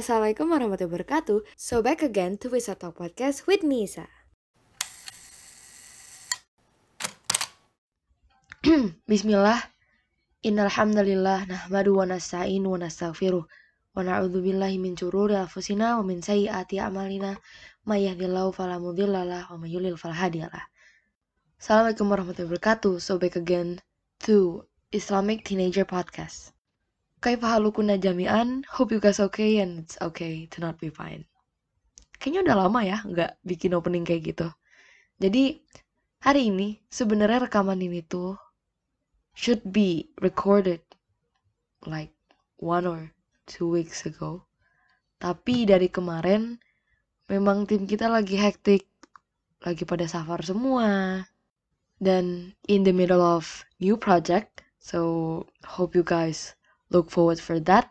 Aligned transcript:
Assalamualaikum 0.00 0.48
warahmatullahi 0.48 0.96
wabarakatuh. 0.96 1.44
So 1.60 1.84
back 1.84 2.00
again 2.00 2.40
to 2.40 2.48
Wisata 2.48 2.88
Talk 2.88 3.04
Podcast 3.04 3.44
with 3.44 3.60
Nisa. 3.60 4.08
Bismillah. 9.12 9.60
Innalhamdalillah 10.40 11.52
nahmadu 11.52 12.00
wa 12.00 12.08
nasta'inu 12.08 12.72
wa 12.72 12.80
nastaghfiruh 12.80 13.44
wa 13.44 14.00
na'udzu 14.00 14.40
billahi 14.40 14.80
min 14.80 14.96
syururi 14.96 15.36
anfusina 15.36 16.00
wa 16.00 16.04
min 16.08 16.24
sayyiati 16.24 16.80
a'malina 16.80 17.36
may 17.84 18.08
yahdihillahu 18.08 18.56
fala 18.56 18.80
mudhillalah 18.80 19.52
wa 19.52 19.60
may 19.60 19.76
hadiyalah. 19.76 20.64
Assalamualaikum 21.60 22.08
warahmatullahi 22.08 22.48
wabarakatuh. 22.48 23.04
So 23.04 23.20
back 23.20 23.36
again 23.36 23.84
to 24.24 24.64
Islamic 24.96 25.44
Teenager 25.44 25.84
Podcast. 25.84 26.56
Kaifa 27.20 27.52
halukuna 27.52 28.00
jami'an? 28.00 28.64
Hope 28.64 28.96
you 28.96 29.00
guys 29.00 29.20
okay 29.20 29.60
and 29.60 29.84
it's 29.84 30.00
okay 30.00 30.48
to 30.48 30.64
not 30.64 30.80
be 30.80 30.88
fine. 30.88 31.28
Kayaknya 32.16 32.40
udah 32.48 32.56
lama 32.64 32.80
ya 32.80 33.04
nggak 33.04 33.44
bikin 33.44 33.76
opening 33.76 34.08
kayak 34.08 34.32
gitu. 34.32 34.48
Jadi 35.20 35.60
hari 36.24 36.48
ini 36.48 36.80
sebenarnya 36.88 37.44
rekaman 37.44 37.76
ini 37.84 38.00
tuh 38.08 38.40
should 39.36 39.60
be 39.68 40.08
recorded 40.24 40.80
like 41.84 42.16
one 42.56 42.88
or 42.88 43.12
two 43.44 43.68
weeks 43.68 44.08
ago. 44.08 44.48
Tapi 45.20 45.68
dari 45.68 45.92
kemarin 45.92 46.56
memang 47.28 47.68
tim 47.68 47.84
kita 47.84 48.08
lagi 48.08 48.40
hektik, 48.40 48.88
lagi 49.60 49.84
pada 49.84 50.08
safar 50.08 50.40
semua. 50.40 51.20
Dan 52.00 52.56
in 52.64 52.80
the 52.80 52.96
middle 52.96 53.20
of 53.20 53.68
new 53.76 54.00
project, 54.00 54.64
so 54.80 55.44
hope 55.68 55.92
you 55.92 56.00
guys 56.00 56.56
look 56.90 57.08
forward 57.08 57.38
for 57.38 57.62
that. 57.62 57.90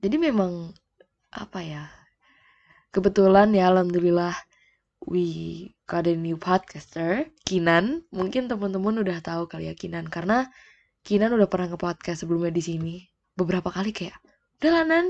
Jadi 0.00 0.16
memang 0.20 0.76
apa 1.32 1.60
ya? 1.64 1.84
Kebetulan 2.92 3.52
ya 3.52 3.72
alhamdulillah 3.72 4.36
we 5.04 5.24
got 5.84 6.08
a 6.08 6.14
new 6.14 6.36
podcaster, 6.36 7.28
Kinan. 7.44 8.04
Mungkin 8.12 8.48
teman-teman 8.48 9.00
udah 9.00 9.18
tahu 9.20 9.48
kali 9.48 9.68
ya 9.68 9.74
Kinan 9.76 10.08
karena 10.08 10.48
Kinan 11.06 11.32
udah 11.32 11.46
pernah 11.46 11.70
nge-podcast 11.70 12.24
sebelumnya 12.24 12.50
di 12.50 12.62
sini 12.62 12.94
beberapa 13.38 13.70
kali 13.70 13.94
kayak, 13.94 14.18
"Udah 14.58 14.70
lah 14.74 14.84
Nan, 14.84 15.06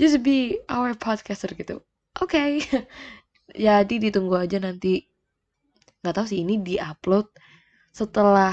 just 0.00 0.24
be 0.24 0.60
our 0.70 0.96
podcaster 0.96 1.50
gitu." 1.54 1.82
Oke. 2.18 2.36
Okay. 2.36 2.50
Jadi 3.54 4.10
ditunggu 4.10 4.42
aja 4.42 4.58
nanti. 4.58 5.06
Nggak 6.02 6.14
tahu 6.18 6.26
sih 6.26 6.42
ini 6.42 6.58
di-upload 6.58 7.30
setelah 7.94 8.52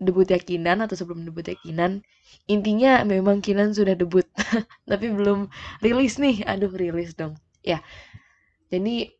debutnya 0.00 0.40
Kinan 0.40 0.80
atau 0.80 0.96
sebelum 0.96 1.28
debutnya 1.28 1.54
Kinan. 1.60 2.00
Intinya 2.48 3.04
memang 3.04 3.44
Kinan 3.44 3.76
sudah 3.76 3.94
debut, 3.94 4.24
tapi 4.90 5.12
belum 5.12 5.52
rilis 5.84 6.16
nih. 6.16 6.42
Aduh, 6.48 6.72
rilis 6.72 7.12
dong. 7.14 7.36
Ya. 7.60 7.84
Jadi 8.72 9.12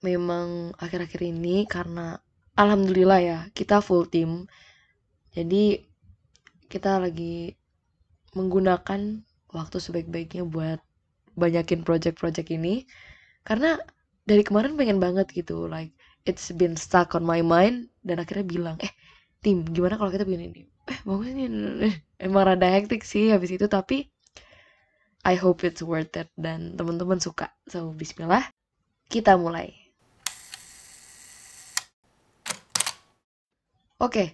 memang 0.00 0.72
akhir-akhir 0.78 1.20
ini 1.26 1.66
karena 1.66 2.22
alhamdulillah 2.54 3.20
ya, 3.20 3.38
kita 3.52 3.82
full 3.82 4.06
team. 4.06 4.46
Jadi 5.34 5.82
kita 6.70 7.02
lagi 7.02 7.58
menggunakan 8.38 9.26
waktu 9.50 9.76
sebaik-baiknya 9.82 10.46
buat 10.46 10.78
banyakin 11.34 11.82
project-project 11.82 12.54
ini 12.54 12.86
karena 13.42 13.78
dari 14.26 14.46
kemarin 14.46 14.78
pengen 14.78 15.02
banget 15.02 15.26
gitu 15.34 15.66
like 15.66 15.90
it's 16.28 16.54
been 16.54 16.78
stuck 16.78 17.18
on 17.18 17.26
my 17.26 17.42
mind 17.42 17.90
dan 18.06 18.22
akhirnya 18.22 18.46
bilang 18.46 18.76
eh 18.78 18.92
tim. 19.40 19.64
Gimana 19.68 19.96
kalau 19.96 20.12
kita 20.12 20.24
bikin 20.28 20.52
ini 20.52 20.62
eh 20.90 21.00
bagus 21.06 21.30
nih. 21.32 21.48
Emang 22.20 22.44
rada 22.44 22.68
hektik 22.68 23.02
sih 23.06 23.30
habis 23.32 23.54
itu 23.54 23.66
tapi 23.70 24.10
I 25.24 25.36
hope 25.36 25.62
it's 25.68 25.84
worth 25.84 26.16
it 26.16 26.28
dan 26.36 26.74
teman-teman 26.76 27.20
suka. 27.20 27.52
So 27.68 27.92
Bismillah. 27.92 28.44
Kita 29.10 29.36
mulai. 29.36 29.74
Oke. 34.00 34.12
Okay. 34.12 34.28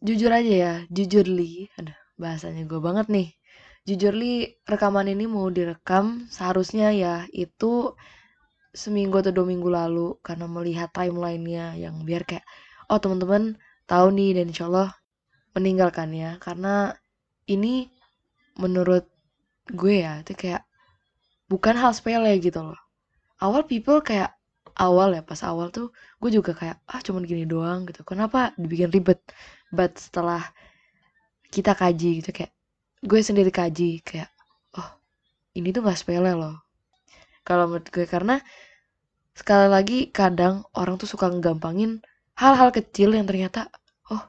jujur 0.00 0.32
aja 0.32 0.52
ya 0.52 0.72
jujur 0.90 1.24
li. 1.28 1.70
Ada 1.78 1.94
bahasanya 2.18 2.66
gue 2.66 2.80
banget 2.82 3.06
nih. 3.08 3.28
Jujur 3.84 4.16
li 4.16 4.48
rekaman 4.64 5.12
ini 5.12 5.28
mau 5.28 5.46
direkam 5.52 6.26
seharusnya 6.32 6.90
ya 6.90 7.14
itu 7.30 7.92
seminggu 8.74 9.22
atau 9.22 9.30
dua 9.30 9.46
minggu 9.46 9.68
lalu 9.70 10.18
karena 10.26 10.50
melihat 10.50 10.90
timelinenya 10.90 11.78
yang 11.78 12.02
biar 12.02 12.26
kayak 12.26 12.42
oh 12.90 12.98
teman-teman 12.98 13.54
tahu 13.90 14.06
nih 14.16 14.40
dan 14.40 14.50
insya 14.50 14.66
Allah 14.70 14.90
meninggalkannya. 15.56 16.42
Karena 16.42 16.92
ini 17.48 17.88
menurut 18.58 19.06
gue 19.72 20.04
ya 20.04 20.20
itu 20.20 20.32
kayak 20.36 20.62
bukan 21.48 21.74
hal 21.76 21.92
sepele 21.96 22.32
gitu 22.40 22.60
loh. 22.60 22.80
Awal 23.40 23.64
people 23.68 24.00
kayak 24.00 24.32
awal 24.74 25.14
ya 25.14 25.22
pas 25.22 25.38
awal 25.46 25.70
tuh 25.70 25.94
gue 26.18 26.30
juga 26.34 26.50
kayak 26.56 26.82
ah 26.90 27.00
cuman 27.00 27.22
gini 27.24 27.44
doang 27.46 27.86
gitu. 27.88 28.02
Kenapa 28.02 28.52
dibikin 28.58 28.90
ribet? 28.90 29.20
But 29.70 29.98
setelah 29.98 30.42
kita 31.54 31.72
kaji 31.78 32.24
gitu 32.24 32.30
kayak 32.34 32.52
gue 33.04 33.20
sendiri 33.20 33.52
kaji 33.54 34.02
kayak 34.02 34.30
oh 34.74 34.90
ini 35.54 35.70
tuh 35.70 35.86
gak 35.86 35.98
sepele 36.00 36.34
loh. 36.34 36.56
Kalau 37.46 37.68
menurut 37.68 37.88
gue 37.92 38.06
karena 38.08 38.40
sekali 39.34 39.66
lagi 39.68 39.98
kadang 40.08 40.64
orang 40.78 40.96
tuh 40.96 41.10
suka 41.10 41.28
ngegampangin 41.28 42.00
hal-hal 42.34 42.70
kecil 42.74 43.14
yang 43.14 43.26
ternyata 43.26 43.70
oh 44.10 44.22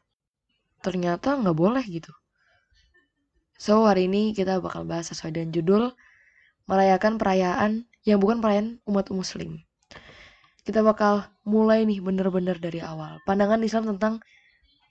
ternyata 0.81 1.37
nggak 1.37 1.57
boleh 1.57 1.83
gitu. 1.85 2.13
So 3.55 3.87
hari 3.87 4.11
ini 4.11 4.35
kita 4.35 4.59
bakal 4.61 4.85
bahas 4.85 5.09
sesuai 5.09 5.33
dengan 5.33 5.49
judul 5.55 5.83
merayakan 6.69 7.17
perayaan 7.17 7.87
yang 8.05 8.21
bukan 8.21 8.41
perayaan 8.43 8.83
umat 8.85 9.09
muslim. 9.09 9.63
Kita 10.65 10.81
bakal 10.81 11.29
mulai 11.45 11.85
nih 11.85 12.01
bener-bener 12.01 12.57
dari 12.57 12.81
awal. 12.81 13.21
Pandangan 13.25 13.61
Islam 13.61 13.95
tentang 13.95 14.21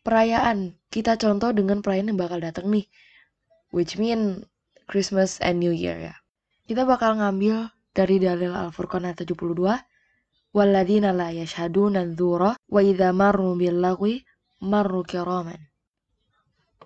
perayaan. 0.06 0.78
Kita 0.86 1.18
contoh 1.18 1.50
dengan 1.50 1.82
perayaan 1.82 2.14
yang 2.14 2.18
bakal 2.18 2.38
datang 2.38 2.70
nih 2.70 2.86
which 3.74 3.98
mean 3.98 4.46
Christmas 4.86 5.42
and 5.42 5.58
New 5.58 5.74
Year 5.74 5.98
ya. 5.98 6.14
Kita 6.64 6.86
bakal 6.86 7.18
ngambil 7.18 7.74
dari 7.90 8.22
dalil 8.22 8.54
Al-Furqan 8.54 9.06
ayat 9.06 9.26
72 9.26 9.54
Walladzina 10.54 11.10
la 11.10 11.34
yashhaduna 11.34 12.06
dzura 12.14 12.54
wa 12.54 12.80
idza 12.80 13.10
marru 13.10 13.58
bil 13.58 13.82
lagwi 13.82 14.22
marru. 14.62 15.02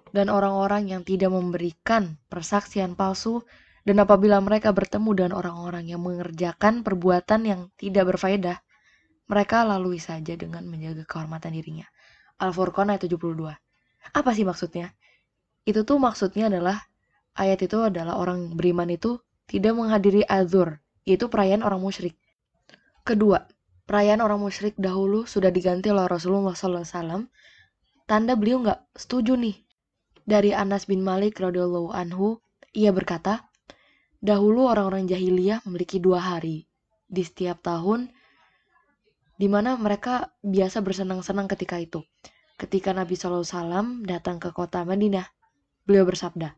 Dan 0.09 0.33
orang-orang 0.33 0.89
yang 0.89 1.05
tidak 1.05 1.29
memberikan 1.29 2.17
persaksian 2.33 2.97
palsu 2.97 3.45
dan 3.85 4.01
apabila 4.01 4.41
mereka 4.41 4.73
bertemu 4.73 5.11
dengan 5.13 5.33
orang-orang 5.37 5.85
yang 5.85 6.01
mengerjakan 6.01 6.81
perbuatan 6.81 7.41
yang 7.45 7.61
tidak 7.77 8.09
berfaedah, 8.17 8.57
mereka 9.29 9.69
lalui 9.69 10.01
saja 10.01 10.33
dengan 10.33 10.65
menjaga 10.65 11.05
kehormatan 11.05 11.53
dirinya. 11.53 11.85
Al-Furqan 12.41 12.89
ayat 12.89 13.05
72. 13.05 13.53
Apa 14.17 14.31
sih 14.33 14.49
maksudnya? 14.49 14.97
Itu 15.69 15.85
tuh 15.85 16.01
maksudnya 16.01 16.49
adalah 16.49 16.81
ayat 17.37 17.61
itu 17.69 17.85
adalah 17.85 18.17
orang 18.17 18.57
beriman 18.57 18.89
itu 18.89 19.21
tidak 19.45 19.77
menghadiri 19.77 20.25
azur, 20.25 20.81
yaitu 21.05 21.29
perayaan 21.29 21.61
orang 21.61 21.85
musyrik. 21.85 22.17
Kedua, 23.05 23.45
perayaan 23.89 24.21
orang 24.21 24.37
musyrik 24.37 24.77
dahulu 24.77 25.25
sudah 25.25 25.49
diganti 25.49 25.89
oleh 25.89 26.05
Rasulullah 26.05 26.53
SAW. 26.53 27.25
Tanda 28.05 28.37
beliau 28.37 28.61
nggak 28.61 28.93
setuju 28.93 29.41
nih. 29.41 29.57
Dari 30.29 30.53
Anas 30.53 30.85
bin 30.85 31.01
Malik 31.01 31.41
radhiyallahu 31.41 31.89
anhu, 31.97 32.37
ia 32.77 32.93
berkata, 32.93 33.49
dahulu 34.21 34.69
orang-orang 34.69 35.09
jahiliyah 35.09 35.65
memiliki 35.65 35.97
dua 35.97 36.21
hari 36.21 36.69
di 37.09 37.25
setiap 37.25 37.65
tahun, 37.65 38.13
di 39.41 39.49
mana 39.49 39.81
mereka 39.81 40.37
biasa 40.45 40.85
bersenang-senang 40.85 41.49
ketika 41.49 41.81
itu. 41.81 42.05
Ketika 42.61 42.93
Nabi 42.93 43.17
SAW 43.17 44.05
datang 44.05 44.37
ke 44.37 44.53
kota 44.53 44.85
Madinah, 44.85 45.25
beliau 45.89 46.05
bersabda, 46.05 46.53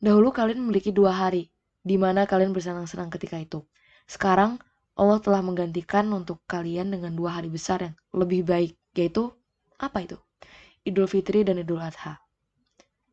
dahulu 0.00 0.32
kalian 0.32 0.64
memiliki 0.64 0.96
dua 0.96 1.12
hari, 1.12 1.52
di 1.84 2.00
mana 2.00 2.24
kalian 2.24 2.56
bersenang-senang 2.56 3.12
ketika 3.12 3.36
itu. 3.36 3.60
Sekarang 4.08 4.56
Allah 4.94 5.18
telah 5.18 5.42
menggantikan 5.42 6.06
untuk 6.14 6.42
kalian 6.46 6.94
dengan 6.94 7.14
dua 7.18 7.42
hari 7.42 7.50
besar 7.50 7.82
yang 7.82 7.94
lebih 8.14 8.46
baik, 8.46 8.78
yaitu 8.94 9.34
apa 9.78 10.06
itu? 10.06 10.16
Idul 10.86 11.10
Fitri 11.10 11.42
dan 11.42 11.58
Idul 11.58 11.82
Adha. 11.82 12.22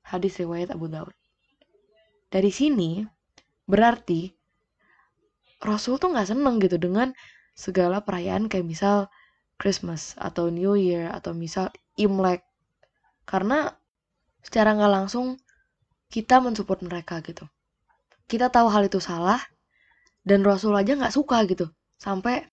Hadis 0.05 0.37
riwayat 0.37 0.75
Abu 0.75 0.91
Daud. 0.91 1.15
Dari 2.29 2.51
sini 2.53 3.01
berarti 3.65 4.29
Rasul 5.61 5.97
tuh 6.01 6.13
nggak 6.13 6.29
seneng 6.31 6.57
gitu 6.61 6.77
dengan 6.81 7.13
segala 7.53 8.01
perayaan 8.01 8.49
kayak 8.49 8.65
misal 8.65 8.97
Christmas 9.61 10.17
atau 10.17 10.49
New 10.49 10.73
Year 10.73 11.13
atau 11.13 11.37
misal 11.37 11.69
Imlek 11.99 12.41
karena 13.29 13.69
secara 14.41 14.73
nggak 14.73 14.89
langsung 14.91 15.37
kita 16.09 16.41
mensupport 16.41 16.81
mereka 16.83 17.21
gitu. 17.21 17.45
Kita 18.25 18.49
tahu 18.49 18.67
hal 18.71 18.87
itu 18.87 18.99
salah, 19.03 19.39
dan 20.27 20.45
Rasul 20.45 20.77
aja 20.77 20.93
nggak 20.97 21.13
suka 21.13 21.43
gitu 21.49 21.69
sampai 21.97 22.45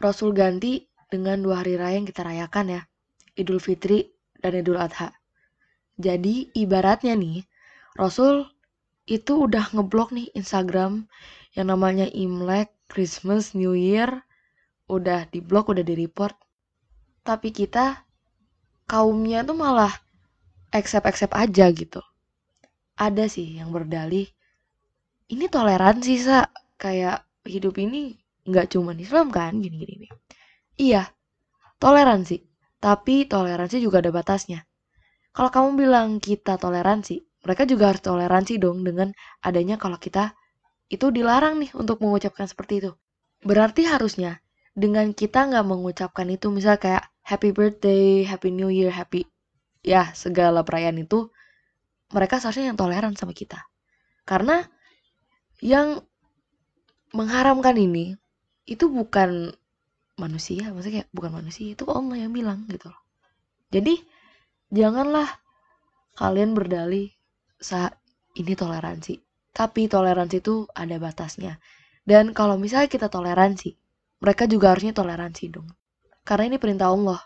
Rasul 0.00 0.32
ganti 0.32 0.88
dengan 1.10 1.40
dua 1.44 1.60
hari 1.64 1.76
raya 1.76 2.00
yang 2.00 2.08
kita 2.08 2.24
rayakan 2.24 2.80
ya 2.80 2.82
Idul 3.36 3.60
Fitri 3.60 4.08
dan 4.40 4.56
Idul 4.56 4.80
Adha 4.80 5.12
jadi 6.00 6.48
ibaratnya 6.56 7.12
nih 7.12 7.44
Rasul 7.98 8.48
itu 9.10 9.44
udah 9.44 9.74
ngeblok 9.74 10.14
nih 10.14 10.30
Instagram 10.38 11.10
yang 11.58 11.74
namanya 11.74 12.06
Imlek, 12.14 12.70
Christmas, 12.86 13.58
New 13.58 13.74
Year, 13.74 14.22
udah 14.86 15.26
diblok, 15.34 15.74
udah 15.74 15.82
di 15.82 15.98
report. 15.98 16.38
Tapi 17.26 17.50
kita 17.50 18.06
kaumnya 18.86 19.42
tuh 19.42 19.58
malah 19.58 19.90
accept-accept 20.70 21.34
aja 21.34 21.66
gitu. 21.74 21.98
Ada 22.94 23.26
sih 23.26 23.58
yang 23.58 23.74
berdalih, 23.74 24.30
ini 25.30 25.46
toleransi, 25.50 26.14
Sa. 26.22 26.46
Kayak 26.80 27.28
hidup 27.44 27.76
ini 27.76 28.16
nggak 28.48 28.72
cuma 28.72 28.96
Islam 28.96 29.28
kan, 29.28 29.60
gini-gini. 29.60 30.08
Iya, 30.80 31.12
toleransi. 31.76 32.40
Tapi 32.80 33.28
toleransi 33.28 33.76
juga 33.84 34.00
ada 34.00 34.08
batasnya. 34.08 34.64
Kalau 35.36 35.52
kamu 35.52 35.68
bilang 35.76 36.08
kita 36.16 36.56
toleransi, 36.56 37.44
mereka 37.44 37.68
juga 37.68 37.92
harus 37.92 38.00
toleransi 38.00 38.56
dong 38.56 38.80
dengan 38.80 39.12
adanya 39.44 39.76
kalau 39.76 40.00
kita 40.00 40.32
itu 40.88 41.12
dilarang 41.12 41.60
nih 41.60 41.70
untuk 41.76 42.00
mengucapkan 42.00 42.48
seperti 42.48 42.80
itu. 42.82 42.90
Berarti 43.44 43.84
harusnya 43.86 44.40
dengan 44.72 45.12
kita 45.12 45.52
nggak 45.52 45.66
mengucapkan 45.68 46.26
itu, 46.32 46.48
misal 46.48 46.80
kayak 46.80 47.04
happy 47.22 47.52
birthday, 47.52 48.24
happy 48.24 48.50
new 48.50 48.72
year, 48.72 48.90
happy 48.90 49.28
ya 49.84 50.12
segala 50.16 50.64
perayaan 50.64 50.98
itu, 51.00 51.28
mereka 52.10 52.42
seharusnya 52.42 52.74
yang 52.74 52.78
toleran 52.80 53.14
sama 53.14 53.36
kita. 53.36 53.60
Karena 54.24 54.64
yang 55.60 56.00
mengharamkan 57.14 57.74
ini 57.76 58.14
itu 58.68 58.86
bukan 58.86 59.50
manusia 60.20 60.68
maksudnya 60.70 61.02
kayak 61.02 61.10
bukan 61.16 61.32
manusia 61.32 61.72
itu 61.72 61.84
Allah 61.88 62.16
yang 62.20 62.32
bilang 62.34 62.68
gitu 62.68 62.92
loh. 62.92 63.00
Jadi 63.70 63.98
janganlah 64.70 65.26
kalian 66.18 66.52
berdalih 66.52 67.10
saat 67.56 67.96
ini 68.36 68.52
toleransi. 68.54 69.18
Tapi 69.50 69.90
toleransi 69.90 70.36
itu 70.38 70.66
ada 70.76 70.96
batasnya. 71.02 71.58
Dan 72.06 72.32
kalau 72.36 72.54
misalnya 72.60 72.86
kita 72.86 73.10
toleransi 73.10 73.74
mereka 74.20 74.44
juga 74.44 74.76
harusnya 74.76 74.92
toleransi 74.92 75.44
dong. 75.48 75.68
Karena 76.22 76.54
ini 76.54 76.58
perintah 76.60 76.92
Allah 76.92 77.18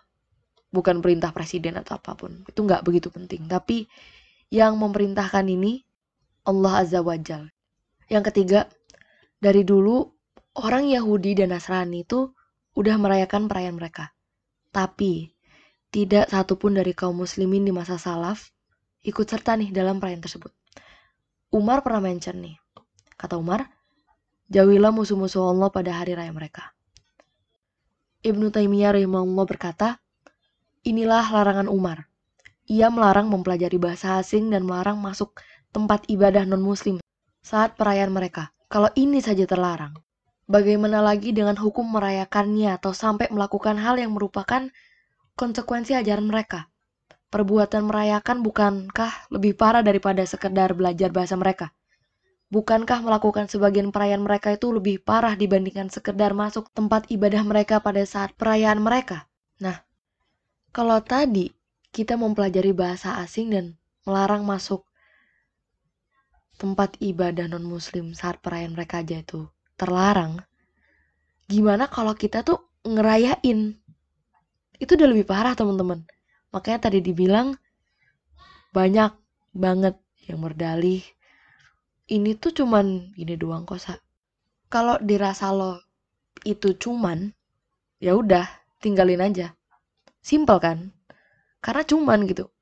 bukan 0.70 1.02
perintah 1.02 1.34
presiden 1.34 1.76
atau 1.76 1.98
apa 1.98 2.14
pun. 2.14 2.46
Itu 2.46 2.62
nggak 2.64 2.86
begitu 2.86 3.10
penting. 3.10 3.50
Tapi 3.50 3.86
yang 4.54 4.78
memerintahkan 4.78 5.44
ini 5.50 5.82
Allah 6.46 6.86
Azza 6.86 7.02
wa 7.02 7.18
Jal. 7.18 7.50
Yang 8.06 8.30
ketiga 8.30 8.70
dari 9.44 9.60
dulu 9.60 10.08
orang 10.56 10.88
Yahudi 10.88 11.36
dan 11.36 11.52
Nasrani 11.52 12.08
itu 12.08 12.32
udah 12.80 12.96
merayakan 12.96 13.44
perayaan 13.44 13.76
mereka. 13.76 14.16
Tapi, 14.72 15.28
tidak 15.92 16.32
satupun 16.32 16.80
dari 16.80 16.96
kaum 16.96 17.20
muslimin 17.20 17.68
di 17.68 17.70
masa 17.76 18.00
salaf 18.00 18.48
ikut 19.04 19.28
serta 19.28 19.60
nih 19.60 19.68
dalam 19.68 20.00
perayaan 20.00 20.24
tersebut. 20.24 20.50
Umar 21.52 21.84
pernah 21.84 22.08
mention 22.08 22.40
nih, 22.40 22.56
kata 23.20 23.36
Umar, 23.36 23.68
jauhilah 24.48 24.90
musuh-musuh 24.90 25.52
Allah 25.52 25.68
pada 25.68 25.92
hari 25.92 26.16
raya 26.16 26.32
mereka. 26.32 26.72
Ibnu 28.24 28.48
Taimiyah 28.48 28.96
rahimahullah 28.96 29.44
berkata, 29.44 30.00
inilah 30.88 31.28
larangan 31.28 31.68
Umar. 31.68 32.08
Ia 32.64 32.88
melarang 32.88 33.28
mempelajari 33.28 33.76
bahasa 33.76 34.16
asing 34.16 34.48
dan 34.48 34.64
melarang 34.64 34.96
masuk 34.96 35.36
tempat 35.68 36.08
ibadah 36.08 36.48
non-muslim 36.48 37.04
saat 37.44 37.76
perayaan 37.76 38.08
mereka. 38.08 38.53
Kalau 38.68 38.90
ini 38.96 39.20
saja 39.22 39.44
terlarang, 39.46 39.94
Bagaimana 40.44 41.00
lagi 41.00 41.32
dengan 41.32 41.56
hukum 41.56 41.88
merayakannya 41.96 42.76
atau 42.76 42.92
sampai 42.92 43.32
melakukan 43.32 43.80
hal 43.80 43.96
yang 43.96 44.12
merupakan 44.12 44.68
konsekuensi 45.40 45.96
ajaran 45.96 46.28
mereka? 46.28 46.68
Perbuatan 47.32 47.88
merayakan 47.88 48.44
bukankah 48.44 49.32
lebih 49.32 49.56
parah 49.56 49.80
daripada 49.80 50.20
sekedar 50.28 50.76
belajar 50.76 51.08
bahasa 51.16 51.40
mereka? 51.40 51.72
Bukankah 52.52 53.00
melakukan 53.00 53.48
sebagian 53.48 53.88
perayaan 53.88 54.20
mereka 54.20 54.52
itu 54.52 54.68
lebih 54.68 55.00
parah 55.00 55.32
dibandingkan 55.32 55.88
sekedar 55.88 56.36
masuk 56.36 56.68
tempat 56.76 57.08
ibadah 57.08 57.40
mereka 57.40 57.80
pada 57.80 58.04
saat 58.04 58.36
perayaan 58.36 58.84
mereka? 58.84 59.24
Nah, 59.64 59.80
kalau 60.76 61.00
tadi 61.00 61.56
kita 61.88 62.20
mempelajari 62.20 62.76
bahasa 62.76 63.16
asing 63.24 63.48
dan 63.48 63.80
melarang 64.04 64.44
masuk 64.44 64.84
tempat 66.60 66.96
ibadah 67.02 67.50
non-muslim 67.50 68.14
saat 68.14 68.38
perayaan 68.40 68.74
mereka 68.78 69.02
aja 69.02 69.20
itu 69.20 69.50
terlarang 69.74 70.38
gimana 71.48 71.88
kalau 71.92 72.16
kita 72.16 72.40
tuh 72.40 72.72
ngerayain? 72.84 73.76
Itu 74.80 74.90
udah 74.96 75.08
lebih 75.08 75.26
parah 75.28 75.56
teman-teman. 75.56 76.04
Makanya 76.52 76.88
tadi 76.88 77.00
dibilang 77.04 77.56
banyak 78.74 79.12
banget 79.54 79.96
yang 80.26 80.40
berdalih. 80.40 81.04
Ini 82.04 82.36
tuh 82.36 82.52
cuman 82.52 83.16
gini 83.16 83.34
doang 83.36 83.64
kok 83.64 83.80
sa. 83.80 83.94
Kalau 84.68 85.00
dirasa 85.00 85.52
lo 85.54 85.80
itu 86.44 86.76
cuman 86.76 87.32
ya 88.02 88.12
udah 88.12 88.44
tinggalin 88.82 89.24
aja. 89.24 89.56
Simpel 90.20 90.60
kan? 90.60 90.78
Karena 91.64 91.82
cuman 91.84 92.28
gitu 92.28 92.53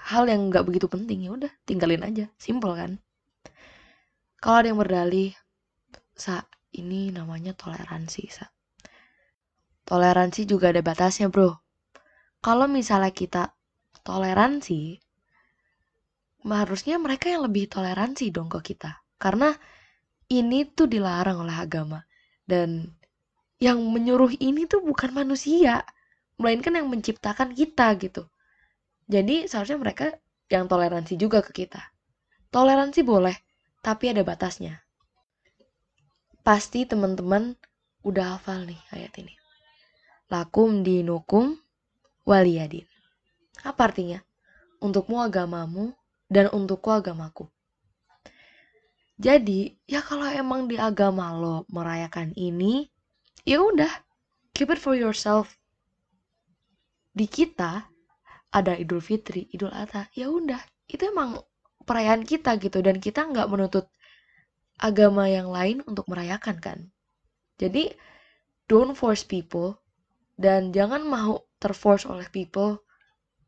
hal 0.00 0.24
yang 0.28 0.48
nggak 0.48 0.64
begitu 0.64 0.88
penting 0.88 1.28
ya 1.28 1.30
udah 1.36 1.52
tinggalin 1.68 2.02
aja 2.02 2.26
simpel 2.40 2.72
kan 2.72 2.96
kalau 4.40 4.64
ada 4.64 4.72
yang 4.72 4.80
berdalih 4.80 5.36
Sa, 6.16 6.44
ini 6.76 7.08
namanya 7.08 7.56
toleransi, 7.56 8.28
Sa. 8.28 8.48
Toleransi 9.88 10.44
juga 10.44 10.68
ada 10.68 10.84
batasnya, 10.84 11.32
bro. 11.32 11.56
Kalau 12.44 12.68
misalnya 12.68 13.08
kita 13.08 13.56
toleransi, 14.04 15.00
harusnya 16.44 16.96
mereka 17.00 17.32
yang 17.32 17.44
lebih 17.48 17.72
toleransi 17.72 18.32
dong 18.32 18.52
ke 18.52 18.72
kita. 18.72 19.00
Karena 19.16 19.52
ini 20.28 20.68
tuh 20.68 20.88
dilarang 20.88 21.40
oleh 21.40 21.56
agama. 21.56 22.04
Dan 22.44 22.84
yang 23.60 23.80
menyuruh 23.80 24.36
ini 24.40 24.64
tuh 24.64 24.84
bukan 24.84 25.12
manusia. 25.12 25.84
Melainkan 26.40 26.80
yang 26.80 26.88
menciptakan 26.88 27.52
kita 27.52 27.92
gitu. 28.00 28.28
Jadi 29.10 29.50
seharusnya 29.50 29.82
mereka 29.82 30.06
yang 30.46 30.70
toleransi 30.70 31.18
juga 31.18 31.42
ke 31.42 31.66
kita. 31.66 31.82
Toleransi 32.54 33.02
boleh, 33.02 33.34
tapi 33.82 34.14
ada 34.14 34.22
batasnya 34.22 34.78
pasti 36.40 36.88
teman-teman 36.88 37.54
udah 38.00 38.36
hafal 38.36 38.64
nih 38.64 38.80
ayat 38.90 39.12
ini. 39.20 39.34
Lakum 40.32 40.80
dinukum 40.80 41.58
waliyadin. 42.24 42.86
Apa 43.66 43.92
artinya? 43.92 44.24
Untukmu 44.80 45.20
agamamu 45.20 45.92
dan 46.32 46.48
untukku 46.48 46.88
agamaku. 46.88 47.44
Jadi, 49.20 49.76
ya 49.84 50.00
kalau 50.00 50.24
emang 50.32 50.64
di 50.64 50.80
agama 50.80 51.28
lo 51.36 51.68
merayakan 51.68 52.32
ini, 52.40 52.88
ya 53.44 53.60
udah, 53.60 53.92
keep 54.56 54.72
it 54.72 54.80
for 54.80 54.96
yourself. 54.96 55.60
Di 57.12 57.28
kita 57.28 57.89
ada 58.50 58.74
Idul 58.74 59.02
Fitri, 59.02 59.46
Idul 59.54 59.70
Adha, 59.74 60.10
ya 60.14 60.26
udah, 60.30 60.60
itu 60.90 61.02
emang 61.06 61.38
perayaan 61.86 62.22
kita 62.26 62.58
gitu 62.62 62.78
dan 62.82 62.98
kita 62.98 63.26
nggak 63.30 63.48
menuntut 63.50 63.86
agama 64.80 65.28
yang 65.28 65.48
lain 65.52 65.84
untuk 65.86 66.06
merayakan 66.10 66.56
kan. 66.58 66.78
Jadi 67.60 67.92
don't 68.70 68.96
force 68.96 69.22
people 69.26 69.76
dan 70.40 70.72
jangan 70.72 71.04
mau 71.04 71.44
terforce 71.60 72.08
oleh 72.08 72.26
people 72.32 72.80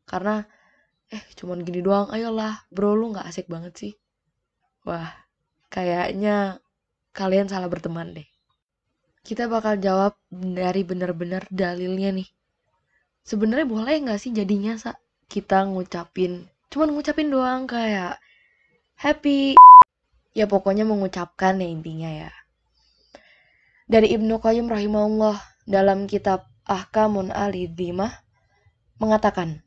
karena 0.05 0.45
eh 1.09 1.23
cuman 1.37 1.63
gini 1.65 1.81
doang 1.81 2.09
ayolah 2.13 2.65
bro 2.73 2.93
lu 2.93 3.13
nggak 3.13 3.27
asik 3.29 3.47
banget 3.49 3.73
sih. 3.75 3.93
Wah 4.87 5.09
kayaknya 5.73 6.61
kalian 7.17 7.47
salah 7.49 7.69
berteman 7.71 8.13
deh. 8.17 8.27
Kita 9.23 9.47
bakal 9.47 9.79
jawab 9.79 10.13
dari 10.31 10.83
bener-bener 10.83 11.47
dalilnya 11.49 12.11
nih 12.11 12.27
sebenarnya 13.23 13.67
boleh 13.67 13.95
nggak 14.03 14.19
sih 14.19 14.31
jadinya 14.31 14.75
sa 14.79 14.95
kita 15.31 15.65
ngucapin 15.67 16.47
cuman 16.69 16.93
ngucapin 16.93 17.31
doang 17.31 17.65
kayak 17.65 18.19
happy 18.99 19.55
ya 20.33 20.49
pokoknya 20.49 20.83
mengucapkan 20.83 21.61
ya 21.61 21.69
intinya 21.69 22.09
ya. 22.09 22.31
Dari 23.85 24.09
Ibnu 24.17 24.41
Qayyim 24.41 24.67
rahimahullah 24.67 25.37
dalam 25.69 26.09
kitab 26.09 26.49
Ahkamun 26.65 27.29
Al-Idhimah 27.29 28.09
mengatakan, 28.97 29.61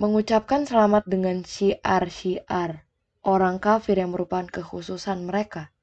mengucapkan 0.00 0.64
selamat 0.64 1.04
dengan 1.04 1.44
syiar-syiar 1.44 2.88
orang 3.22 3.60
kafir 3.60 4.00
yang 4.00 4.16
merupakan 4.16 4.48
kekhususan 4.48 5.28
mereka, 5.28 5.74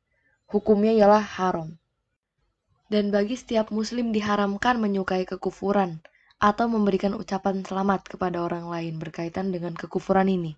hukumnya 0.49 0.95
ialah 0.95 1.21
haram. 1.21 1.77
Dan 2.89 3.13
bagi 3.13 3.37
setiap 3.37 3.69
muslim 3.69 4.09
diharamkan 4.09 4.81
menyukai 4.81 5.29
kekufuran 5.29 6.01
atau 6.39 6.71
memberikan 6.71 7.11
ucapan 7.19 7.67
selamat 7.67 8.15
kepada 8.15 8.39
orang 8.39 8.71
lain 8.71 8.95
berkaitan 8.95 9.51
dengan 9.51 9.75
kekufuran 9.75 10.31
ini. 10.31 10.55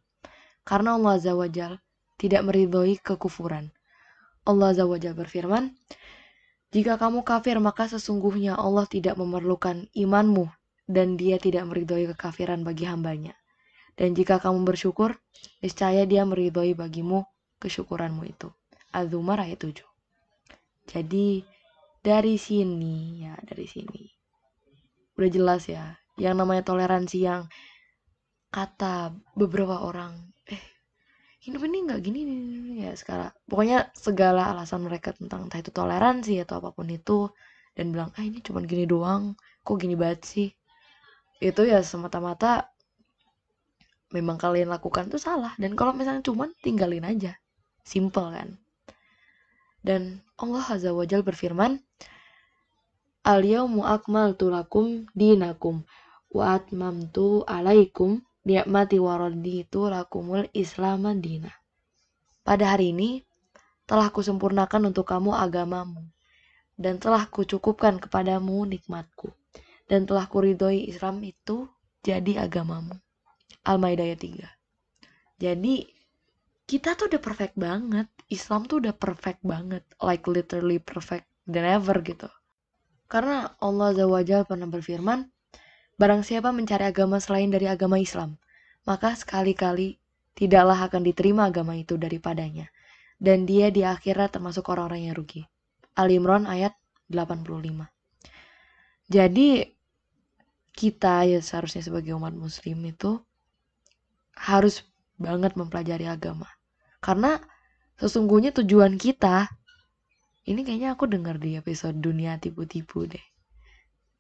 Karena 0.62 0.94
Allah 0.94 1.18
Azza 1.18 1.34
wa 1.34 1.50
Jalla 1.50 1.82
tidak 2.22 2.46
meridhoi 2.46 3.02
kekufuran. 3.02 3.74
Allah 4.46 4.78
Azza 4.78 4.86
wa 4.86 4.98
berfirman, 4.98 5.74
Jika 6.70 7.02
kamu 7.02 7.26
kafir 7.26 7.58
maka 7.58 7.90
sesungguhnya 7.90 8.56
Allah 8.56 8.86
tidak 8.86 9.18
memerlukan 9.18 9.90
imanmu 9.98 10.48
dan 10.86 11.18
dia 11.18 11.42
tidak 11.42 11.66
meridhoi 11.66 12.14
kekafiran 12.14 12.62
bagi 12.62 12.86
hambanya. 12.86 13.34
Dan 13.98 14.14
jika 14.14 14.38
kamu 14.38 14.64
bersyukur, 14.64 15.18
niscaya 15.66 16.06
dia 16.06 16.24
meridhoi 16.24 16.78
bagimu 16.78 17.26
kesyukuranmu 17.58 18.24
itu. 18.30 18.54
Az-Zumar 18.94 19.42
ayat 19.42 19.66
7. 19.66 19.82
Jadi 20.94 21.42
dari 22.06 22.36
sini 22.38 23.26
ya, 23.26 23.34
dari 23.42 23.66
sini. 23.66 24.21
Udah 25.22 25.30
jelas 25.30 25.70
ya, 25.70 26.02
yang 26.18 26.34
namanya 26.34 26.66
toleransi 26.66 27.22
yang 27.22 27.46
kata 28.50 29.14
beberapa 29.38 29.86
orang, 29.86 30.34
eh 30.50 30.58
hidup 31.46 31.62
ini 31.70 31.86
nggak 31.86 32.02
gini, 32.02 32.26
gini 32.26 32.90
ya 32.90 32.98
sekarang. 32.98 33.30
Pokoknya 33.46 33.94
segala 33.94 34.50
alasan 34.50 34.82
mereka 34.82 35.14
tentang 35.14 35.46
entah 35.46 35.62
itu 35.62 35.70
toleransi 35.70 36.42
atau 36.42 36.58
apa 36.58 36.74
pun 36.74 36.90
itu 36.90 37.30
dan 37.78 37.94
bilang, 37.94 38.10
ah 38.18 38.26
ini 38.26 38.42
cuma 38.42 38.66
gini 38.66 38.90
doang, 38.90 39.38
kok 39.62 39.78
gini 39.78 39.94
banget 39.94 40.26
sih. 40.26 40.50
Itu 41.38 41.70
ya 41.70 41.86
semata-mata 41.86 42.74
memang 44.12 44.36
kalian 44.42 44.74
lakukan 44.74 45.08
tuh 45.08 45.22
salah 45.22 45.56
dan 45.56 45.74
kalau 45.74 45.96
misalnya 45.96 46.26
cuman 46.26 46.52
tinggalin 46.60 47.08
aja 47.08 47.40
simple 47.88 48.28
kan 48.36 48.60
dan 49.82 50.20
Allah 50.38 50.68
azza 50.68 50.92
wajal 50.92 51.24
berfirman 51.24 51.80
al 53.22 53.42
yaumu 53.46 53.86
akmaltu 53.86 54.50
lakum 54.50 55.06
dinakum 55.14 55.86
wa 56.32 56.58
atmamtu 56.58 57.44
alaikum 57.46 58.24
ni'mati 58.48 58.98
wa 58.98 59.22
raditu 59.22 59.92
lakumul 59.92 60.48
islam 60.56 61.06
dina 61.22 61.52
pada 62.42 62.74
hari 62.74 62.96
ini 62.96 63.22
telah 63.86 64.10
kusempurnakan 64.10 64.90
untuk 64.90 65.06
kamu 65.06 65.36
agamamu 65.36 66.02
dan 66.80 66.98
telah 66.98 67.30
kucukupkan 67.30 68.02
kepadamu 68.02 68.66
nikmatku 68.66 69.30
dan 69.86 70.08
telah 70.08 70.26
kuridhoi 70.26 70.88
Islam 70.88 71.22
itu 71.22 71.68
jadi 72.02 72.48
agamamu 72.48 72.96
Al-Maidah 73.62 74.06
ayat 74.10 74.22
3. 74.26 74.42
Jadi 75.38 75.86
kita 76.66 76.98
tuh 76.98 77.14
udah 77.14 77.22
perfect 77.22 77.54
banget. 77.54 78.10
Islam 78.32 78.66
tuh 78.66 78.82
udah 78.82 78.96
perfect 78.98 79.46
banget. 79.46 79.86
Like 80.02 80.26
literally 80.26 80.82
perfect 80.82 81.30
than 81.46 81.62
ever 81.62 82.02
gitu. 82.02 82.26
Karena 83.12 83.52
Allah 83.60 83.92
Azza 83.92 84.48
pernah 84.48 84.72
berfirman, 84.72 85.28
Barang 86.00 86.26
siapa 86.26 86.50
mencari 86.50 86.88
agama 86.88 87.22
selain 87.22 87.52
dari 87.54 87.70
agama 87.70 88.02
Islam, 88.02 88.40
maka 88.90 89.14
sekali-kali 89.14 90.02
tidaklah 90.34 90.90
akan 90.90 91.06
diterima 91.06 91.46
agama 91.46 91.78
itu 91.78 91.94
daripadanya. 91.94 92.74
Dan 93.22 93.46
dia 93.46 93.70
di 93.70 93.86
akhirat 93.86 94.34
termasuk 94.34 94.66
orang-orang 94.72 95.12
yang 95.12 95.14
rugi. 95.14 95.46
Al-Imran 95.94 96.50
ayat 96.50 96.74
85. 97.14 97.86
Jadi 99.12 99.68
kita 100.74 101.30
ya 101.30 101.38
seharusnya 101.38 101.86
sebagai 101.86 102.18
umat 102.18 102.34
muslim 102.34 102.82
itu 102.88 103.22
harus 104.34 104.82
banget 105.22 105.54
mempelajari 105.54 106.10
agama. 106.10 106.50
Karena 106.98 107.38
sesungguhnya 108.02 108.56
tujuan 108.58 108.98
kita 108.98 109.54
ini 110.48 110.62
kayaknya 110.66 110.98
aku 110.98 111.06
dengar 111.06 111.38
di 111.38 111.58
episode 111.58 111.98
dunia 112.02 112.38
tipu-tipu 112.42 113.06
deh. 113.06 113.22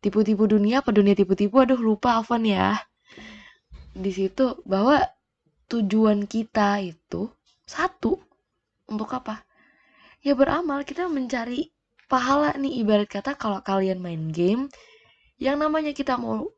Tipu-tipu 0.01 0.49
dunia 0.49 0.81
apa 0.81 0.89
dunia 0.93 1.13
tipu-tipu? 1.13 1.61
Aduh 1.61 1.77
lupa 1.77 2.21
Afan 2.21 2.45
ya. 2.45 2.77
Di 3.93 4.11
situ 4.13 4.61
bahwa 4.65 5.01
tujuan 5.69 6.25
kita 6.25 6.81
itu 6.81 7.29
satu 7.65 8.17
untuk 8.89 9.09
apa? 9.13 9.45
Ya 10.21 10.37
beramal, 10.37 10.85
kita 10.85 11.09
mencari 11.09 11.73
pahala 12.05 12.53
nih 12.57 12.81
ibarat 12.81 13.09
kata 13.09 13.33
kalau 13.37 13.61
kalian 13.61 13.97
main 14.01 14.29
game 14.29 14.69
yang 15.41 15.57
namanya 15.57 15.95
kita 15.95 16.17
mau 16.19 16.49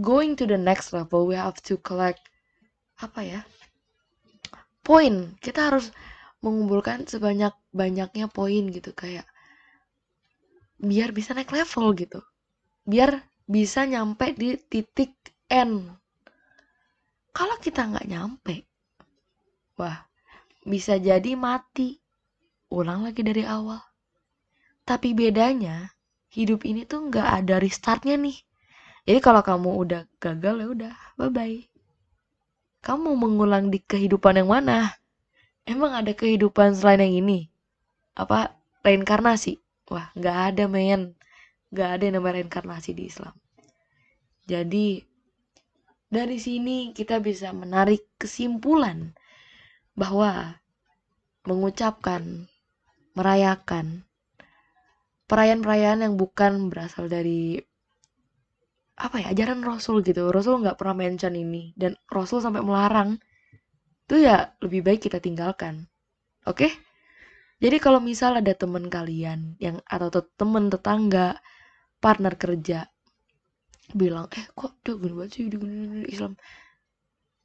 going 0.00 0.32
to 0.36 0.48
the 0.48 0.56
next 0.56 0.96
level, 0.96 1.28
we 1.28 1.36
have 1.36 1.60
to 1.60 1.76
collect 1.80 2.24
apa 2.98 3.20
ya 3.22 3.40
poin 4.82 5.36
kita 5.44 5.68
harus 5.68 5.92
mengumpulkan 6.44 7.06
sebanyak 7.10 7.50
banyaknya 7.74 8.30
poin 8.30 8.70
gitu 8.70 8.94
kayak 8.94 9.26
biar 10.78 11.10
bisa 11.10 11.34
naik 11.34 11.50
level 11.50 11.90
gitu. 11.98 12.20
Biar 12.86 13.26
bisa 13.44 13.84
nyampe 13.84 14.32
di 14.38 14.54
titik 14.70 15.14
N. 15.50 15.90
Kalau 17.34 17.56
kita 17.58 17.90
nggak 17.90 18.06
nyampe 18.06 18.54
wah 19.78 20.06
bisa 20.62 20.98
jadi 20.98 21.34
mati. 21.34 21.98
Ulang 22.68 23.08
lagi 23.08 23.24
dari 23.24 23.48
awal. 23.48 23.80
Tapi 24.84 25.16
bedanya 25.16 25.88
hidup 26.28 26.68
ini 26.68 26.84
tuh 26.84 27.08
nggak 27.08 27.28
ada 27.44 27.56
restartnya 27.56 28.20
nih. 28.20 28.36
Jadi 29.08 29.18
kalau 29.24 29.40
kamu 29.40 29.70
udah 29.72 30.02
gagal 30.20 30.54
ya 30.60 30.66
udah 30.68 30.94
bye 31.16 31.32
bye 31.32 31.68
kamu 32.78 33.18
mengulang 33.18 33.68
di 33.74 33.82
kehidupan 33.82 34.38
yang 34.38 34.50
mana? 34.50 34.97
Emang 35.68 35.92
ada 35.92 36.16
kehidupan 36.16 36.72
selain 36.72 37.04
yang 37.04 37.28
ini? 37.28 37.52
Apa 38.16 38.56
reinkarnasi? 38.80 39.60
Wah, 39.92 40.08
nggak 40.16 40.56
ada 40.56 40.64
men. 40.64 41.12
Nggak 41.68 41.88
ada 41.92 42.02
yang 42.08 42.14
namanya 42.16 42.40
reinkarnasi 42.40 42.96
di 42.96 43.12
Islam. 43.12 43.36
Jadi, 44.48 45.04
dari 46.08 46.40
sini 46.40 46.96
kita 46.96 47.20
bisa 47.20 47.52
menarik 47.52 48.08
kesimpulan 48.16 49.12
bahwa 49.92 50.56
mengucapkan, 51.44 52.48
merayakan 53.12 54.08
perayaan-perayaan 55.28 56.08
yang 56.08 56.14
bukan 56.16 56.72
berasal 56.72 57.12
dari 57.12 57.60
apa 58.98 59.20
ya 59.22 59.30
ajaran 59.30 59.62
Rasul 59.62 60.02
gitu 60.02 60.32
Rasul 60.32 60.64
nggak 60.64 60.74
pernah 60.80 60.96
mention 60.96 61.36
ini 61.36 61.70
dan 61.78 61.94
Rasul 62.10 62.42
sampai 62.42 62.64
melarang 62.64 63.20
itu 64.08 64.24
ya 64.24 64.56
lebih 64.64 64.80
baik 64.80 65.04
kita 65.04 65.20
tinggalkan. 65.20 65.84
Oke? 66.48 66.64
Okay? 66.64 66.72
jadi 67.60 67.76
kalau 67.76 68.00
misal 68.00 68.40
ada 68.40 68.56
teman 68.56 68.88
kalian 68.88 69.60
yang 69.60 69.84
atau 69.84 70.24
teman 70.40 70.72
tetangga 70.72 71.36
partner 72.00 72.32
kerja 72.40 72.88
bilang 73.92 74.32
eh 74.32 74.48
kok 74.56 74.80
udah 74.80 74.96
gini 74.96 75.12
banget 75.12 75.30
sih 75.36 75.44
Islam? 76.08 76.40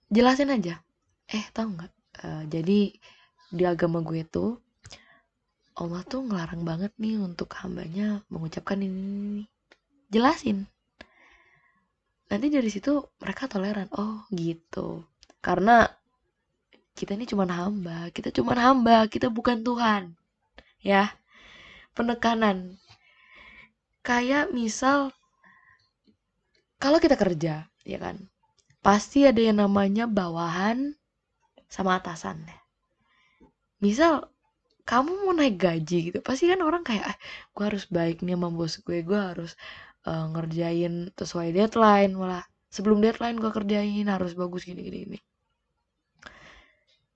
Jelasin 0.08 0.55
aja. 0.55 0.79
Eh 1.27 1.43
tahu 1.51 1.75
nggak? 1.75 1.91
Uh, 2.24 2.43
jadi 2.48 2.79
di 3.51 3.63
agama 3.67 4.00
gue 4.00 4.24
tuh 4.24 4.63
Allah 5.74 6.05
tuh 6.05 6.22
ngelarang 6.24 6.63
banget 6.63 6.96
nih 7.01 7.17
untuk 7.17 7.51
hambanya 7.60 8.22
mengucapkan 8.32 8.79
ini. 8.79 9.43
Jelasin. 10.08 10.70
Nanti 12.29 12.48
dari 12.48 12.70
situ 12.70 13.03
mereka 13.20 13.50
toleran. 13.50 13.89
Oh 13.98 14.24
gitu. 14.32 15.03
Karena 15.41 15.89
kita 16.93 17.17
ini 17.17 17.25
cuma 17.25 17.50
hamba 17.50 18.13
kita 18.13 18.29
cuma 18.29 18.53
hamba 18.53 19.09
kita 19.09 19.27
bukan 19.33 19.65
Tuhan 19.65 20.13
ya. 20.83 21.09
Penekanan. 21.97 22.77
Kayak 24.03 24.51
misal 24.51 25.13
kalau 26.81 27.00
kita 27.00 27.15
kerja 27.15 27.65
ya 27.88 27.97
kan 28.00 28.17
pasti 28.83 29.23
ada 29.23 29.39
yang 29.39 29.63
namanya 29.63 30.05
bawahan 30.05 30.93
sama 31.71 31.97
atasan 31.97 32.43
ya. 32.45 32.59
Misal 33.81 34.29
kamu 34.83 35.12
mau 35.23 35.33
naik 35.33 35.57
gaji 35.57 36.12
gitu 36.12 36.19
pasti 36.19 36.51
kan 36.51 36.59
orang 36.62 36.83
kayak 36.83 37.15
ah, 37.15 37.17
gue 37.55 37.63
harus 37.63 37.85
baik 37.88 38.19
nih 38.25 38.35
sama 38.35 38.50
bos 38.51 38.73
gue 38.83 39.00
gue 39.01 39.15
harus 39.29 39.51
uh, 40.09 40.27
ngerjain 40.35 41.09
sesuai 41.15 41.55
deadline 41.57 42.13
malah. 42.13 42.43
Sebelum 42.73 43.00
deadline 43.01 43.38
gue 43.39 43.51
kerjain 43.53 44.05
harus 44.09 44.33
bagus 44.35 44.67
gini 44.67 44.81
gini 44.83 44.97
gini 45.07 45.19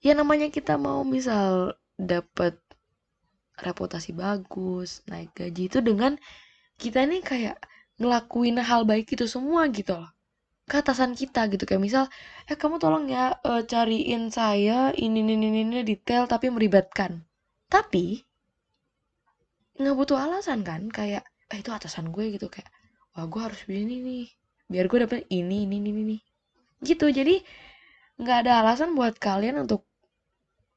ya 0.06 0.14
namanya 0.14 0.48
kita 0.54 0.78
mau 0.78 1.02
misal 1.02 1.74
dapat 1.98 2.58
reputasi 3.58 4.14
bagus 4.14 5.02
naik 5.10 5.34
gaji 5.34 5.64
itu 5.70 5.80
dengan 5.82 6.14
kita 6.78 7.10
nih 7.10 7.22
kayak 7.26 7.58
ngelakuin 7.98 8.62
hal 8.62 8.86
baik 8.86 9.10
itu 9.10 9.26
semua 9.26 9.66
gitu 9.74 9.98
loh. 9.98 10.10
Ke 10.70 10.84
atasan 10.84 11.18
kita 11.18 11.48
gitu 11.50 11.64
kayak 11.66 11.82
misal 11.82 12.04
eh 12.46 12.54
kamu 12.60 12.78
tolong 12.78 13.10
ya 13.10 13.34
uh, 13.42 13.64
cariin 13.66 14.30
saya 14.30 14.94
ini 14.94 15.26
ini 15.26 15.34
ini, 15.40 15.64
ini 15.66 15.82
detail 15.82 16.30
tapi 16.30 16.52
meribatkan 16.54 17.24
tapi 17.68 18.22
nggak 19.80 19.96
butuh 19.96 20.18
alasan 20.18 20.62
kan 20.62 20.90
kayak 20.92 21.24
eh 21.50 21.58
itu 21.62 21.72
atasan 21.72 22.12
gue 22.12 22.36
gitu 22.36 22.52
kayak 22.52 22.68
wah 23.16 23.26
gue 23.26 23.42
harus 23.42 23.60
begini 23.66 23.96
nih 24.04 24.26
biar 24.68 24.86
gue 24.92 25.00
dapet 25.08 25.20
ini 25.32 25.64
ini 25.66 25.76
ini 25.82 25.90
ini. 25.90 26.18
Gitu 26.84 27.10
jadi 27.10 27.42
nggak 28.18 28.38
ada 28.46 28.66
alasan 28.66 28.98
buat 28.98 29.18
kalian 29.22 29.66
untuk 29.66 29.86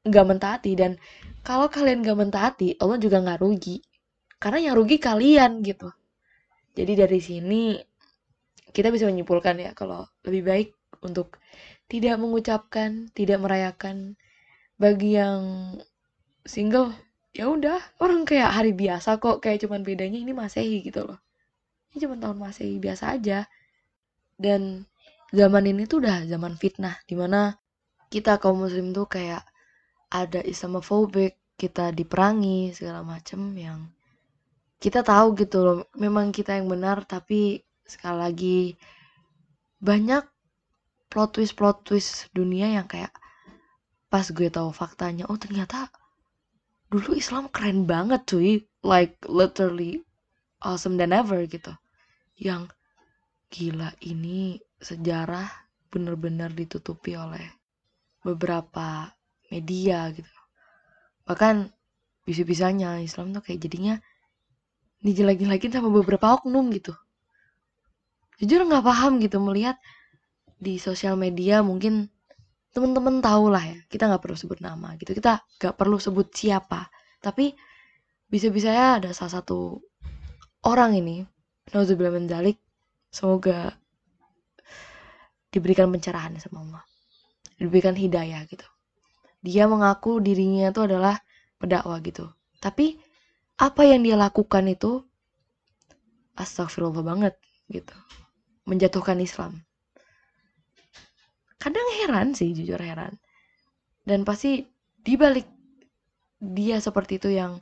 nggak 0.05 0.25
mentaati. 0.25 0.71
Dan 0.77 0.97
kalau 1.41 1.67
kalian 1.67 2.05
nggak 2.05 2.17
mentaati 2.17 2.77
Allah 2.77 2.97
juga 3.01 3.21
nggak 3.21 3.41
rugi. 3.41 3.81
Karena 4.41 4.71
yang 4.71 4.75
rugi 4.77 4.97
kalian 4.97 5.61
gitu. 5.61 5.89
Jadi 6.73 6.93
dari 6.97 7.19
sini 7.21 7.63
kita 8.71 8.87
bisa 8.89 9.05
menyimpulkan 9.05 9.59
ya 9.59 9.75
kalau 9.75 10.07
lebih 10.23 10.41
baik 10.47 10.69
untuk 11.03 11.37
tidak 11.91 12.17
mengucapkan 12.17 13.09
tidak 13.13 13.41
merayakan. 13.41 14.15
Bagi 14.81 15.13
yang 15.13 15.77
single 16.41 16.89
ya 17.37 17.47
udah 17.47 17.77
orang 18.01 18.25
kayak 18.25 18.49
hari 18.49 18.73
biasa 18.73 19.21
kok 19.21 19.45
kayak 19.45 19.61
cuman 19.61 19.85
bedanya 19.85 20.17
ini 20.17 20.33
masehi 20.33 20.81
gitu 20.81 21.05
loh. 21.05 21.19
Ini 21.91 22.07
cuma 22.07 22.15
tahun 22.17 22.39
masih 22.39 22.79
biasa 22.81 23.19
aja. 23.19 23.45
Dan 24.41 24.89
zaman 25.31 25.63
ini 25.67 25.87
tuh 25.87 26.03
udah 26.03 26.27
zaman 26.27 26.53
fitnah 26.59 26.99
di 27.07 27.15
mana 27.15 27.55
kita 28.11 28.37
kaum 28.37 28.63
muslim 28.63 28.91
tuh 28.91 29.07
kayak 29.07 29.43
ada 30.11 30.43
Islamophobic 30.43 31.39
kita 31.55 31.95
diperangi 31.95 32.75
segala 32.75 33.01
macem 33.01 33.55
yang 33.55 33.87
kita 34.81 35.01
tahu 35.01 35.37
gitu 35.39 35.57
loh 35.63 35.79
memang 35.95 36.35
kita 36.35 36.57
yang 36.59 36.67
benar 36.67 37.07
tapi 37.07 37.63
sekali 37.87 38.17
lagi 38.17 38.59
banyak 39.79 40.23
plot 41.07 41.39
twist 41.39 41.55
plot 41.55 41.87
twist 41.87 42.27
dunia 42.35 42.67
yang 42.67 42.87
kayak 42.87 43.13
pas 44.11 44.27
gue 44.27 44.51
tahu 44.51 44.75
faktanya 44.75 45.23
oh 45.31 45.39
ternyata 45.39 45.87
dulu 46.91 47.15
Islam 47.15 47.47
keren 47.47 47.87
banget 47.87 48.27
cuy 48.27 48.67
like 48.83 49.15
literally 49.23 50.03
awesome 50.61 50.97
than 50.99 51.15
ever 51.15 51.47
gitu. 51.47 51.73
Yang 52.37 52.73
gila 53.51 53.95
ini 54.05 54.61
sejarah 54.81 55.47
bener-bener 55.93 56.49
ditutupi 56.51 57.13
oleh 57.13 57.45
beberapa 58.25 59.13
media 59.53 60.09
gitu. 60.11 60.33
Bahkan 61.27 61.69
bisa-bisanya 62.25 62.97
Islam 63.01 63.33
tuh 63.33 63.45
kayak 63.45 63.61
jadinya 63.61 63.95
dijelek-jelekin 65.01 65.73
sama 65.73 65.89
beberapa 65.89 66.37
oknum 66.37 66.69
gitu. 66.73 66.93
Jujur 68.41 68.65
nggak 68.65 68.85
paham 68.85 69.21
gitu 69.21 69.37
melihat 69.37 69.77
di 70.61 70.77
sosial 70.77 71.17
media 71.17 71.61
mungkin 71.65 72.09
temen-temen 72.71 73.19
tahu 73.19 73.51
lah 73.51 73.61
ya 73.61 73.77
kita 73.91 74.07
nggak 74.07 74.21
perlu 74.23 74.37
sebut 74.37 74.59
nama 74.61 74.97
gitu. 74.97 75.13
Kita 75.13 75.41
nggak 75.61 75.75
perlu 75.77 75.97
sebut 75.97 76.29
siapa. 76.33 76.89
Tapi 77.21 77.53
bisa-bisa 78.31 78.71
ya 78.71 78.87
ada 78.97 79.11
salah 79.11 79.41
satu 79.41 79.81
orang 80.65 80.95
ini 80.95 81.25
Nauzubillah 81.71 82.17
mendalik 82.17 82.57
semoga 83.11 83.80
diberikan 85.51 85.91
pencerahan 85.91 86.33
sama 86.39 86.63
Allah. 86.63 86.83
Diberikan 87.59 87.93
hidayah 87.93 88.47
gitu. 88.47 88.65
Dia 89.43 89.67
mengaku 89.67 90.23
dirinya 90.23 90.71
itu 90.71 90.81
adalah 90.87 91.19
pedakwa 91.59 91.99
gitu. 92.01 92.31
Tapi 92.57 92.97
apa 93.59 93.81
yang 93.85 94.01
dia 94.01 94.17
lakukan 94.17 94.65
itu 94.71 95.03
astagfirullah 96.39 97.03
banget 97.05 97.35
gitu. 97.69 97.93
Menjatuhkan 98.65 99.19
Islam. 99.19 99.61
Kadang 101.61 101.85
heran 102.01 102.33
sih 102.33 102.55
jujur 102.57 102.81
heran. 102.81 103.19
Dan 104.01 104.25
pasti 104.25 104.65
dibalik 105.05 105.45
dia 106.41 106.81
seperti 106.81 107.21
itu 107.21 107.29
yang 107.37 107.61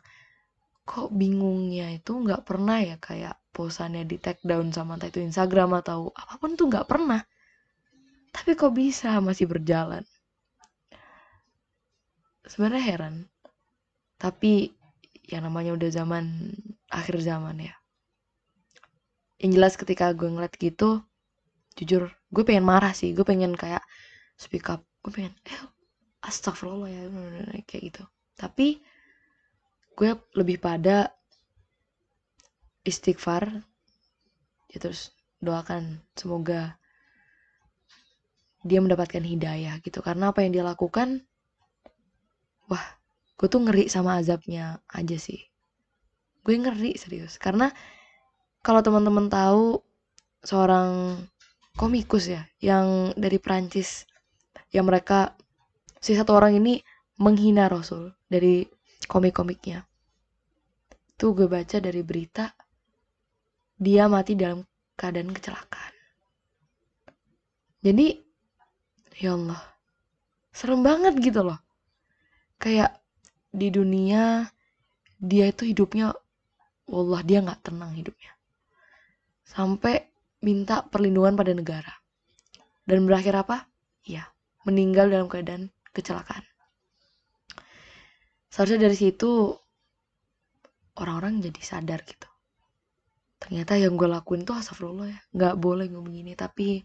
kok 0.88 1.12
bingungnya 1.12 2.00
itu 2.00 2.16
nggak 2.16 2.48
pernah 2.48 2.80
ya 2.80 2.96
kayak 2.96 3.36
posannya 3.52 4.08
di 4.08 4.18
take 4.18 4.40
down 4.42 4.72
sama 4.72 4.96
entah 4.96 5.12
itu 5.12 5.20
Instagram 5.20 5.84
atau 5.84 6.16
apa 6.16 6.40
pun 6.40 6.56
tuh 6.56 6.72
nggak 6.72 6.88
pernah 6.88 7.22
tapi 8.34 8.56
kok 8.56 8.74
bisa 8.74 9.18
masih 9.20 9.46
berjalan? 9.50 10.06
Sebenarnya 12.46 12.84
heran. 12.84 13.16
Tapi 14.18 14.74
yang 15.30 15.46
namanya 15.46 15.78
udah 15.78 15.90
zaman 15.94 16.56
akhir 16.90 17.22
zaman 17.22 17.62
ya. 17.62 17.76
Yang 19.40 19.52
jelas 19.56 19.74
ketika 19.78 20.12
gue 20.18 20.28
ngeliat 20.28 20.58
gitu 20.58 21.06
jujur 21.78 22.12
gue 22.12 22.44
pengen 22.44 22.66
marah 22.66 22.92
sih. 22.92 23.14
Gue 23.14 23.24
pengen 23.24 23.54
kayak 23.54 23.86
speak 24.36 24.68
up. 24.68 24.82
Gue 25.06 25.14
pengen 25.14 25.34
eh 25.48 25.62
astagfirullah 26.26 26.90
ya 26.90 27.04
kayak 27.64 27.84
gitu. 27.94 28.04
Tapi 28.36 28.82
gue 29.96 30.12
lebih 30.36 30.60
pada 30.60 31.12
istighfar 32.84 33.62
ya 34.74 34.78
terus 34.82 35.14
doakan. 35.40 36.02
Semoga 36.18 36.79
dia 38.64 38.80
mendapatkan 38.84 39.24
hidayah 39.24 39.80
gitu. 39.84 40.04
Karena 40.04 40.32
apa 40.32 40.44
yang 40.44 40.52
dia 40.56 40.66
lakukan 40.66 41.24
wah 42.70 42.86
gue 43.40 43.48
tuh 43.48 43.64
ngeri 43.64 43.88
sama 43.88 44.20
azabnya 44.20 44.84
aja 44.92 45.16
sih. 45.16 45.40
Gue 46.44 46.60
ngeri 46.60 47.00
serius. 47.00 47.40
Karena 47.40 47.72
kalau 48.60 48.84
teman-teman 48.84 49.32
tahu 49.32 49.80
seorang 50.44 51.20
komikus 51.80 52.28
ya 52.28 52.44
yang 52.60 53.16
dari 53.16 53.40
Prancis 53.40 54.04
yang 54.76 54.88
mereka 54.88 55.36
si 56.04 56.16
satu 56.16 56.36
orang 56.36 56.60
ini 56.60 56.84
menghina 57.20 57.72
Rasul 57.72 58.12
dari 58.28 58.68
komik-komiknya. 59.08 59.88
Tuh 61.20 61.36
gue 61.36 61.48
baca 61.48 61.80
dari 61.80 62.04
berita 62.04 62.52
dia 63.80 64.12
mati 64.12 64.36
dalam 64.36 64.64
keadaan 65.00 65.32
kecelakaan. 65.32 65.94
Jadi 67.80 68.29
ya 69.20 69.36
Allah 69.36 69.60
serem 70.56 70.82
banget 70.82 71.20
gitu 71.20 71.44
loh 71.44 71.60
kayak 72.58 72.96
di 73.52 73.68
dunia 73.70 74.48
dia 75.20 75.52
itu 75.52 75.68
hidupnya 75.68 76.16
Allah 76.90 77.22
dia 77.28 77.44
nggak 77.44 77.62
tenang 77.68 77.92
hidupnya 77.94 78.32
sampai 79.44 80.10
minta 80.46 80.86
perlindungan 80.86 81.36
pada 81.36 81.52
negara. 81.52 81.94
Dan 82.86 83.06
berakhir 83.06 83.38
apa? 83.38 83.66
Ya, 84.06 84.30
meninggal 84.66 85.12
dalam 85.12 85.28
keadaan 85.30 85.70
kecelakaan. 85.94 86.42
Seharusnya 88.50 88.90
dari 88.90 88.98
situ 88.98 89.54
orang-orang 90.98 91.42
jadi 91.42 91.62
sadar 91.62 92.02
gitu. 92.02 92.26
Ternyata 93.40 93.78
yang 93.78 93.96
gue 93.96 94.10
lakuin 94.10 94.44
tuh 94.44 94.58
astagfirullah 94.58 95.08
ya. 95.14 95.20
Gak 95.38 95.56
boleh 95.62 95.86
ngomong 95.94 96.12
gini, 96.12 96.34
tapi 96.34 96.82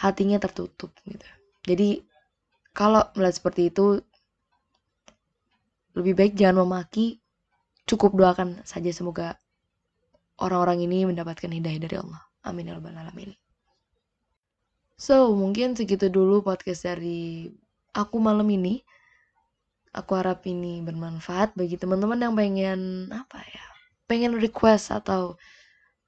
hatinya 0.00 0.40
tertutup 0.40 0.96
gitu. 1.04 1.28
Jadi 1.68 2.00
kalau 2.72 3.04
melihat 3.12 3.36
seperti 3.36 3.68
itu, 3.68 4.00
lebih 5.92 6.16
baik 6.16 6.32
jangan 6.40 6.64
memaki, 6.64 7.20
cukup 7.84 8.16
doakan 8.16 8.64
saja 8.64 8.88
semoga 8.94 9.36
orang-orang 10.40 10.88
ini 10.88 11.04
mendapatkan 11.04 11.52
hidayah 11.52 11.80
dari 11.84 11.96
Allah. 12.00 12.22
Amin 12.48 12.72
ya 12.72 12.80
rabbal 12.80 12.96
alamin. 12.96 13.36
So, 14.96 15.32
mungkin 15.36 15.76
segitu 15.76 16.08
dulu 16.08 16.40
podcast 16.40 16.88
dari 16.88 17.48
aku 17.92 18.16
malam 18.20 18.48
ini. 18.48 18.80
Aku 19.90 20.14
harap 20.14 20.46
ini 20.46 20.78
bermanfaat 20.86 21.58
bagi 21.58 21.74
teman-teman 21.74 22.20
yang 22.22 22.34
pengen 22.38 23.10
apa 23.10 23.42
ya? 23.42 23.64
Pengen 24.06 24.38
request 24.38 24.94
atau 24.94 25.34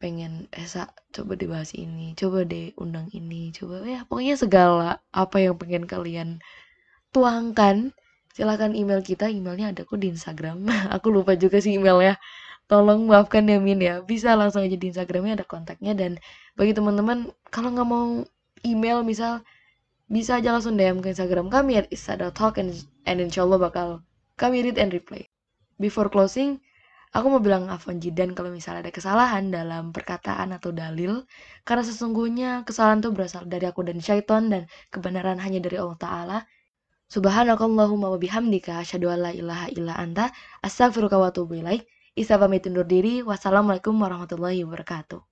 pengen 0.03 0.51
Esa 0.51 0.91
coba 1.15 1.39
dibahas 1.39 1.71
ini, 1.79 2.19
coba 2.19 2.43
deh 2.43 2.75
undang 2.75 3.07
ini, 3.15 3.55
coba 3.55 3.87
ya 3.87 4.03
pokoknya 4.03 4.35
segala 4.35 4.91
apa 5.15 5.39
yang 5.39 5.55
pengen 5.55 5.87
kalian 5.87 6.43
tuangkan 7.15 7.95
silahkan 8.33 8.73
email 8.73 9.05
kita 9.05 9.29
emailnya 9.29 9.71
ada 9.71 9.87
kok 9.87 10.01
di 10.01 10.11
Instagram. 10.11 10.67
Aku 10.99 11.15
lupa 11.15 11.39
juga 11.39 11.63
sih 11.63 11.79
emailnya. 11.79 12.19
Tolong 12.67 13.05
maafkan 13.05 13.45
ya 13.47 13.61
Min 13.61 13.79
ya. 13.79 14.01
Bisa 14.03 14.33
langsung 14.33 14.65
aja 14.65 14.75
di 14.75 14.89
Instagramnya 14.89 15.39
ada 15.39 15.47
kontaknya 15.47 15.93
dan 15.93 16.17
bagi 16.57 16.73
teman-teman 16.73 17.31
kalau 17.53 17.71
nggak 17.71 17.89
mau 17.89 18.25
email 18.65 19.05
misal 19.05 19.45
bisa 20.09 20.41
aja 20.41 20.53
langsung 20.57 20.77
DM 20.77 21.01
ke 21.05 21.13
Instagram 21.13 21.49
kami 21.49 21.81
at 21.81 21.87
isa.talk 21.89 22.61
and, 22.61 22.73
and 23.09 23.21
insyaallah 23.21 23.61
bakal 23.61 24.01
kami 24.41 24.65
read 24.65 24.81
and 24.81 24.93
reply. 24.97 25.25
Before 25.77 26.09
closing 26.09 26.65
aku 27.17 27.27
mau 27.33 27.43
bilang 27.47 27.65
afwan 27.75 27.99
jidan 28.05 28.31
kalau 28.37 28.51
misalnya 28.59 28.81
ada 28.89 28.93
kesalahan 28.99 29.45
dalam 29.53 29.85
perkataan 29.97 30.49
atau 30.57 30.71
dalil 30.83 31.13
karena 31.67 31.85
sesungguhnya 31.91 32.51
kesalahan 32.69 33.01
itu 33.03 33.11
berasal 33.17 33.43
dari 33.53 33.65
aku 33.71 33.81
dan 33.89 33.99
syaitan 34.07 34.43
dan 34.53 34.63
kebenaran 34.93 35.39
hanya 35.45 35.61
dari 35.65 35.77
Allah 35.83 35.99
Ta'ala 36.01 36.39
Subhanakallahumma 37.13 38.09
wa 38.09 38.19
bihamdika 38.25 38.81
asyhadu 38.83 39.13
an 39.13 39.19
la 39.29 39.33
ilaha 39.37 39.67
illa 39.77 39.93
anta 40.01 40.33
astaghfiruka 40.65 41.21
wa 41.21 41.29
atubu 41.29 41.61
ilaik 41.61 41.85
Isa 42.13 42.37
pamit 42.37 42.69
diri. 42.93 43.25
Wassalamualaikum 43.25 43.97
warahmatullahi 43.97 44.61
wabarakatuh. 44.69 45.32